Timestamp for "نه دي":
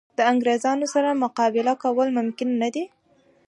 2.61-2.85